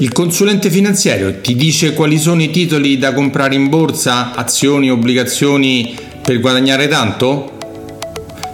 [0.00, 5.92] Il consulente finanziario ti dice quali sono i titoli da comprare in borsa, azioni, obbligazioni
[6.22, 7.56] per guadagnare tanto?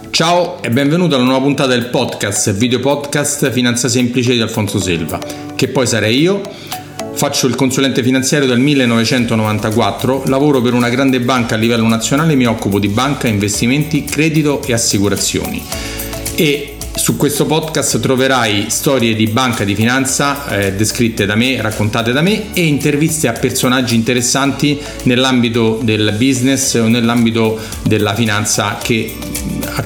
[0.09, 5.19] Ciao e benvenuto alla nuova puntata del podcast, video podcast Finanza Semplice di Alfonso Selva,
[5.55, 6.41] che poi sarei io.
[7.13, 12.47] Faccio il consulente finanziario dal 1994, lavoro per una grande banca a livello nazionale, mi
[12.47, 15.61] occupo di banca, investimenti, credito e assicurazioni.
[16.33, 22.13] E su questo podcast troverai storie di banca di finanza eh, descritte da me, raccontate
[22.13, 29.13] da me e interviste a personaggi interessanti nell'ambito del business o nell'ambito della finanza che,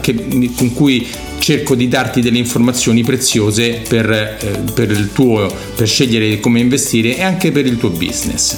[0.02, 1.06] che, con cui
[1.40, 7.24] cerco di darti delle informazioni preziose per, eh, per, tuo, per scegliere come investire e
[7.24, 8.56] anche per il tuo business.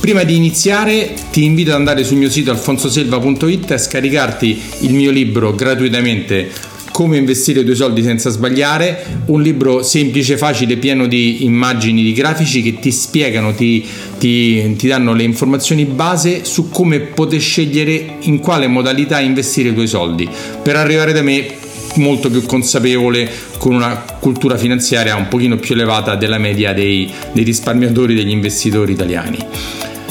[0.00, 5.10] Prima di iniziare ti invito ad andare sul mio sito alfonsoselva.it e scaricarti il mio
[5.10, 11.44] libro gratuitamente come investire i tuoi soldi senza sbagliare, un libro semplice, facile, pieno di
[11.44, 13.84] immagini, di grafici che ti spiegano, ti,
[14.16, 19.74] ti, ti danno le informazioni base su come poter scegliere in quale modalità investire i
[19.74, 20.26] tuoi soldi
[20.62, 21.46] per arrivare da me
[21.96, 27.44] molto più consapevole con una cultura finanziaria un pochino più elevata della media dei, dei
[27.44, 29.36] risparmiatori, degli investitori italiani.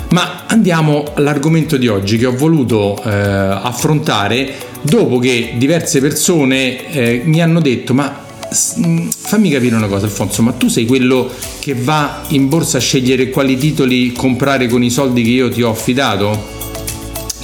[0.09, 7.21] Ma andiamo all'argomento di oggi che ho voluto eh, affrontare dopo che diverse persone eh,
[7.25, 8.23] mi hanno detto ma
[8.79, 12.79] mm, fammi capire una cosa Alfonso ma tu sei quello che va in borsa a
[12.81, 16.53] scegliere quali titoli comprare con i soldi che io ti ho affidato?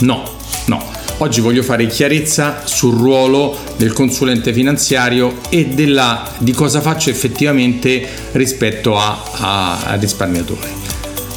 [0.01, 0.23] No,
[0.65, 0.99] no.
[1.17, 8.07] Oggi voglio fare chiarezza sul ruolo del consulente finanziario e della, di cosa faccio effettivamente
[8.31, 10.67] rispetto al risparmiatore.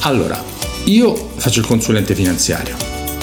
[0.00, 0.42] Allora,
[0.84, 2.76] io faccio il consulente finanziario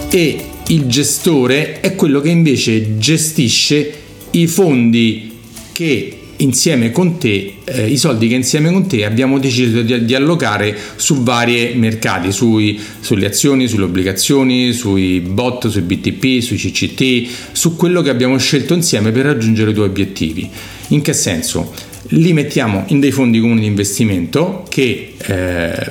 [0.09, 3.93] e il gestore è quello che invece gestisce
[4.31, 5.37] i fondi
[5.71, 10.15] che insieme con te, eh, i soldi che insieme con te abbiamo deciso di, di
[10.15, 17.29] allocare su vari mercati, sui, sulle azioni, sulle obbligazioni, sui bot, sui BTP, sui CCT,
[17.51, 20.49] su quello che abbiamo scelto insieme per raggiungere i tuoi obiettivi.
[20.89, 21.71] In che senso?
[22.13, 25.85] Li mettiamo in dei fondi comuni di investimento che, eh,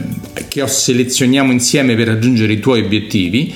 [0.50, 3.55] che selezioniamo insieme per raggiungere i tuoi obiettivi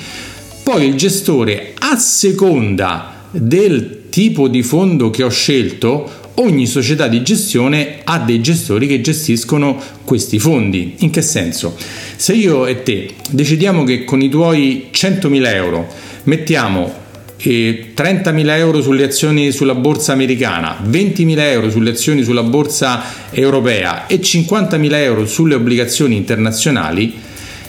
[0.65, 7.23] poi il gestore, a seconda del tipo di fondo che ho scelto, ogni società di
[7.23, 10.95] gestione ha dei gestori che gestiscono questi fondi.
[11.01, 11.77] In che senso?
[12.17, 15.87] Se io e te decidiamo che con i tuoi 100.000 euro
[16.23, 17.03] mettiamo
[17.51, 24.07] eh, 30.000 euro sulle azioni sulla borsa americana, 20.000 euro sulle azioni sulla borsa europea
[24.07, 27.15] e 50.000 euro sulle obbligazioni internazionali,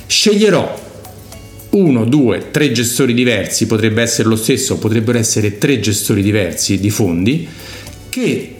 [0.08, 0.84] sceglierò
[1.72, 6.90] uno, due, tre gestori diversi, potrebbe essere lo stesso, potrebbero essere tre gestori diversi di
[6.90, 7.47] fondi
[8.09, 8.56] che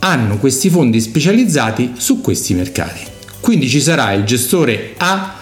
[0.00, 3.00] hanno questi fondi specializzati su questi mercati.
[3.40, 5.36] Quindi ci sarà il gestore A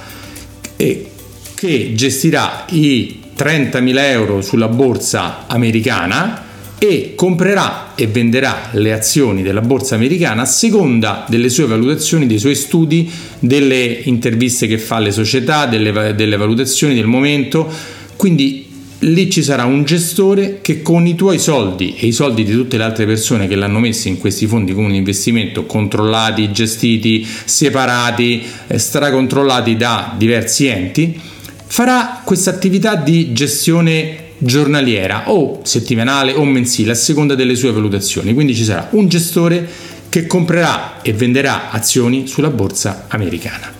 [1.54, 6.44] che gestirà i 30.000 euro sulla borsa americana
[6.78, 12.38] e comprerà e venderà le azioni della borsa americana a seconda delle sue valutazioni, dei
[12.38, 17.68] suoi studi, delle interviste che fa alle società, delle, delle valutazioni del momento.
[18.16, 18.66] Quindi
[19.00, 22.76] lì ci sarà un gestore che con i tuoi soldi e i soldi di tutte
[22.76, 28.42] le altre persone che l'hanno messo in questi fondi comuni di investimento, controllati, gestiti, separati,
[28.66, 31.20] eh, stracontrollati da diversi enti,
[31.66, 38.34] farà questa attività di gestione giornaliera o settimanale o mensile a seconda delle sue valutazioni.
[38.34, 39.68] Quindi ci sarà un gestore
[40.08, 43.72] che comprerà e venderà azioni sulla borsa americana.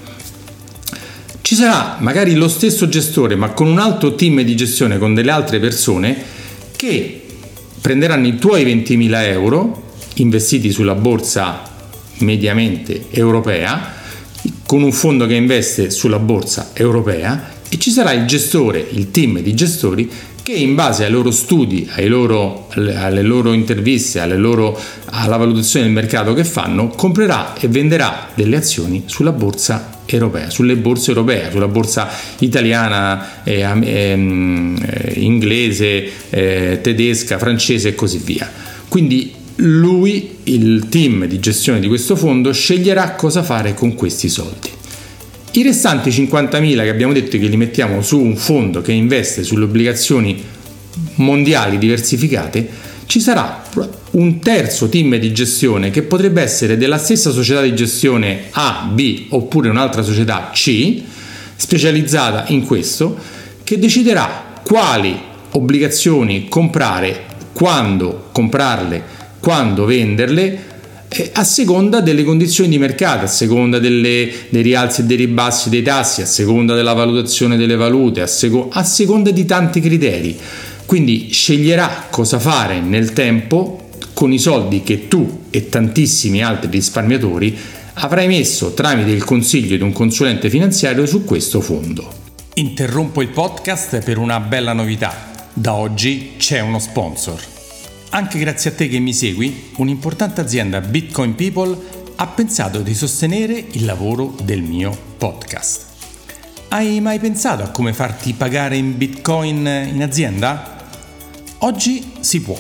[1.41, 5.31] Ci sarà magari lo stesso gestore ma con un altro team di gestione con delle
[5.31, 6.17] altre persone
[6.75, 7.23] che
[7.81, 11.63] prenderanno i tuoi 20.000 euro investiti sulla borsa
[12.19, 13.95] mediamente europea
[14.67, 19.41] con un fondo che investe sulla borsa europea e ci sarà il gestore, il team
[19.41, 20.11] di gestori
[20.43, 25.95] che in base ai loro studi, ai loro, alle loro interviste, loro, alla valutazione del
[25.95, 31.67] mercato che fanno, comprerà e venderà delle azioni sulla borsa europea, sulle borse europee, sulla
[31.67, 32.09] borsa
[32.39, 38.51] italiana, eh, eh, inglese, eh, tedesca, francese e così via.
[38.89, 44.76] Quindi lui, il team di gestione di questo fondo, sceglierà cosa fare con questi soldi.
[45.57, 49.65] I restanti 50.000 che abbiamo detto che li mettiamo su un fondo che investe sulle
[49.65, 50.45] obbligazioni
[51.15, 52.69] mondiali diversificate,
[53.07, 53.65] ci sarà
[54.11, 59.29] un terzo team di gestione che potrebbe essere della stessa società di gestione A, B
[59.31, 61.01] oppure un'altra società C,
[61.57, 63.17] specializzata in questo,
[63.65, 65.19] che deciderà quali
[65.53, 67.25] obbligazioni comprare,
[67.55, 69.03] quando comprarle,
[69.41, 70.75] quando venderle,
[71.33, 75.83] a seconda delle condizioni di mercato, a seconda delle, dei rialzi e dei ribassi dei
[75.83, 80.39] tassi, a seconda della valutazione delle valute, a, seco- a seconda di tanti criteri.
[80.85, 87.57] Quindi sceglierà cosa fare nel tempo con i soldi che tu e tantissimi altri risparmiatori
[87.95, 92.25] avrai messo tramite il consiglio di un consulente finanziario su questo fondo.
[92.55, 95.33] Interrompo il podcast per una bella novità.
[95.53, 97.56] Da oggi c'è uno sponsor.
[98.11, 101.77] Anche grazie a te che mi segui, un'importante azienda Bitcoin People
[102.15, 105.85] ha pensato di sostenere il lavoro del mio podcast.
[106.69, 110.85] Hai mai pensato a come farti pagare in Bitcoin in azienda?
[111.59, 112.59] Oggi si può,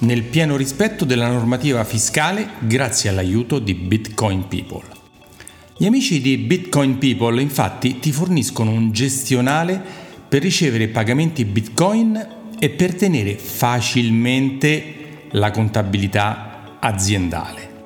[0.00, 4.84] nel pieno rispetto della normativa fiscale grazie all'aiuto di Bitcoin People.
[5.76, 9.80] Gli amici di Bitcoin People infatti ti forniscono un gestionale
[10.28, 17.76] per ricevere pagamenti Bitcoin e per tenere facilmente la contabilità aziendale.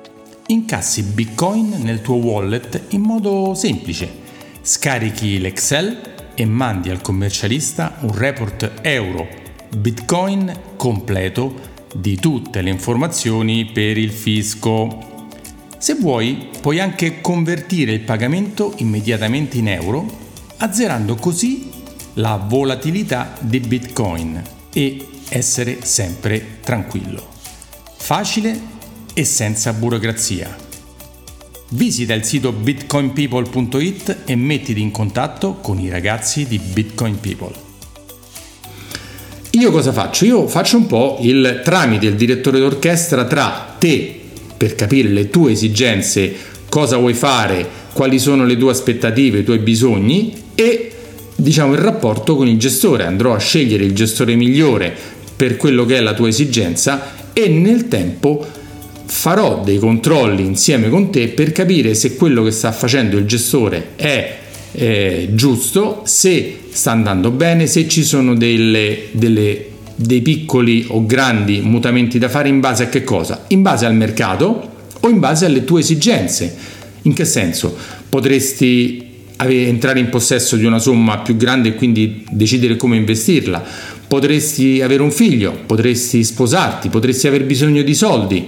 [0.47, 4.21] Incassi Bitcoin nel tuo wallet in modo semplice.
[4.61, 9.27] Scarichi l'Excel e mandi al commercialista un report euro
[9.75, 15.11] Bitcoin completo di tutte le informazioni per il fisco.
[15.77, 20.05] Se vuoi, puoi anche convertire il pagamento immediatamente in euro,
[20.57, 21.69] azzerando così
[22.15, 27.27] la volatilità di Bitcoin e essere sempre tranquillo.
[27.95, 28.59] Facile
[29.13, 30.55] e senza burocrazia.
[31.69, 37.71] Visita il sito bitcoinpeople.it e mettiti in contatto con i ragazzi di Bitcoin People.
[39.51, 40.25] Io cosa faccio?
[40.25, 44.19] Io faccio un po' il tramite il direttore d'orchestra tra te
[44.57, 46.33] per capire le tue esigenze,
[46.69, 50.91] cosa vuoi fare, quali sono le tue aspettative, i tuoi bisogni e
[51.35, 53.05] diciamo il rapporto con il gestore.
[53.05, 54.95] Andrò a scegliere il gestore migliore
[55.35, 58.45] per quello che è la tua esigenza e nel tempo
[59.05, 63.89] farò dei controlli insieme con te per capire se quello che sta facendo il gestore
[63.95, 64.39] è
[64.73, 69.65] eh, giusto, se sta andando bene, se ci sono delle, delle,
[69.95, 73.45] dei piccoli o grandi mutamenti da fare in base a che cosa?
[73.49, 76.55] In base al mercato o in base alle tue esigenze.
[77.03, 77.75] In che senso?
[78.09, 79.02] Potresti
[79.37, 83.63] entrare in possesso di una somma più grande e quindi decidere come investirla.
[84.07, 88.47] Potresti avere un figlio, potresti sposarti, potresti aver bisogno di soldi.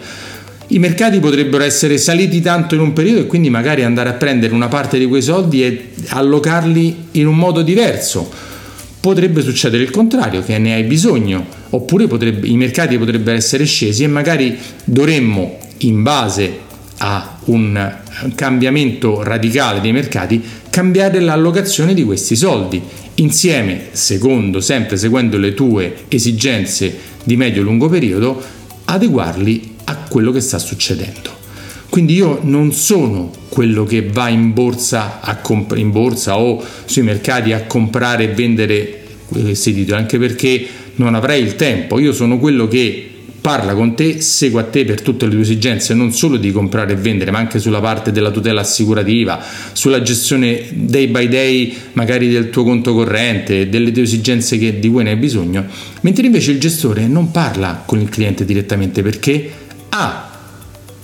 [0.67, 4.53] I mercati potrebbero essere saliti tanto in un periodo e quindi magari andare a prendere
[4.53, 8.29] una parte di quei soldi e allocarli in un modo diverso.
[8.99, 14.03] Potrebbe succedere il contrario, che ne hai bisogno, oppure potrebbe, i mercati potrebbero essere scesi
[14.03, 16.61] e magari dovremmo, in base
[17.07, 17.97] a un
[18.33, 20.41] cambiamento radicale dei mercati,
[20.71, 22.81] cambiare l'allocazione di questi soldi
[23.15, 28.41] insieme, secondo, sempre seguendo le tue esigenze di medio-lungo periodo,
[28.85, 31.33] adeguarli a quello che sta succedendo.
[31.89, 37.53] Quindi io non sono quello che va in borsa, comp- in borsa o sui mercati
[37.53, 41.99] a comprare e vendere questi titoli, anche perché non avrei il tempo.
[41.99, 43.14] Io sono quello che
[43.45, 46.93] parla con te, segue a te per tutte le tue esigenze, non solo di comprare
[46.93, 49.39] e vendere, ma anche sulla parte della tutela assicurativa,
[49.71, 54.89] sulla gestione day by day magari del tuo conto corrente, delle tue esigenze che, di
[54.89, 55.63] cui ne hai bisogno,
[56.01, 59.51] mentre invece il gestore non parla con il cliente direttamente perché
[59.89, 60.24] ha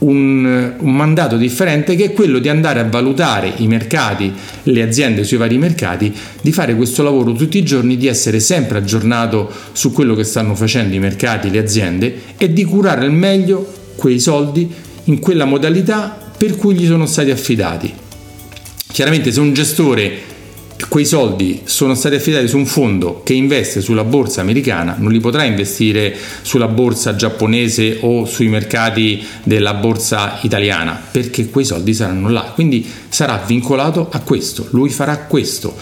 [0.01, 4.31] un, un, mandato differente che è quello di andare a valutare i mercati,
[4.63, 8.77] le aziende sui vari mercati, di fare questo lavoro tutti i giorni, di essere sempre
[8.77, 13.65] aggiornato su quello che stanno facendo i mercati, le aziende e di curare al meglio
[13.95, 14.71] quei soldi
[15.05, 17.93] in quella modalità per cui gli sono stati affidati.
[18.87, 20.30] Chiaramente se un gestore
[20.91, 25.21] quei soldi sono stati affidati su un fondo che investe sulla borsa americana, non li
[25.21, 32.27] potrà investire sulla borsa giapponese o sui mercati della borsa italiana, perché quei soldi saranno
[32.27, 32.41] là.
[32.53, 35.73] Quindi sarà vincolato a questo, lui farà questo.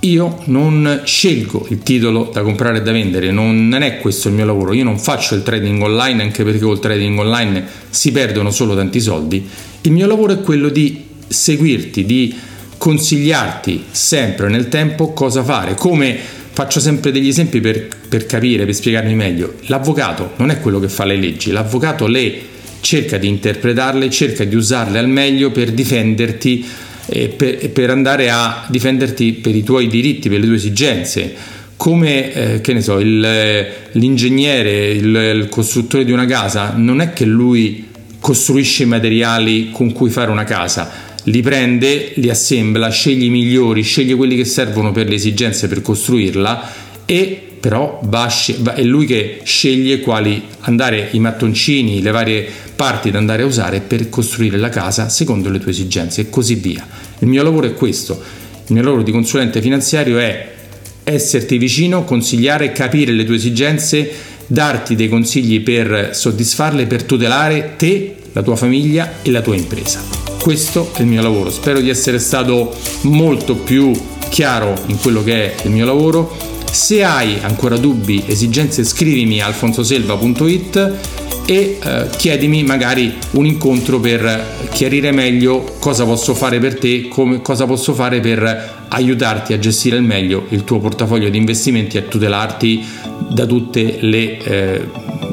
[0.00, 4.46] Io non scelgo il titolo da comprare e da vendere, non è questo il mio
[4.46, 8.74] lavoro, io non faccio il trading online anche perché col trading online si perdono solo
[8.74, 9.46] tanti soldi.
[9.82, 12.34] Il mio lavoro è quello di seguirti, di
[12.78, 16.16] consigliarti sempre nel tempo cosa fare, come
[16.52, 19.56] faccio sempre degli esempi per, per capire, per spiegarmi meglio.
[19.66, 24.54] L'avvocato non è quello che fa le leggi, l'avvocato le cerca di interpretarle, cerca di
[24.54, 26.64] usarle al meglio per difenderti
[27.08, 31.34] e per, per andare a difenderti per i tuoi diritti, per le tue esigenze.
[31.76, 37.12] Come eh, che ne so, il, l'ingegnere, il, il, costruttore di una casa, non è
[37.12, 40.90] che lui costruisce i materiali con cui fare una casa,
[41.28, 45.82] li prende, li assembla, sceglie i migliori, sceglie quelli che servono per le esigenze per
[45.82, 46.72] costruirla
[47.04, 53.10] e però va, va, è lui che sceglie quali andare i mattoncini, le varie parti
[53.10, 56.86] da andare a usare per costruire la casa secondo le tue esigenze e così via.
[57.18, 58.20] Il mio lavoro è questo,
[58.66, 60.54] il mio lavoro di consulente finanziario è
[61.02, 64.10] esserti vicino, consigliare, capire le tue esigenze,
[64.46, 70.25] darti dei consigli per soddisfarle, per tutelare te, la tua famiglia e la tua impresa.
[70.46, 73.90] Questo è il mio lavoro, spero di essere stato molto più
[74.28, 76.36] chiaro in quello che è il mio lavoro.
[76.70, 80.98] Se hai ancora dubbi, esigenze, scrivimi a alfonsoselva.it
[81.46, 87.42] e eh, chiedimi magari un incontro per chiarire meglio cosa posso fare per te, come,
[87.42, 92.00] cosa posso fare per aiutarti a gestire al meglio il tuo portafoglio di investimenti e
[92.00, 92.86] a tutelarti
[93.30, 94.88] da tutti eh,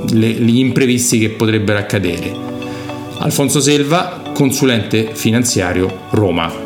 [0.09, 2.33] gli imprevisti che potrebbero accadere.
[3.19, 6.62] Alfonso Selva, consulente finanziario Roma.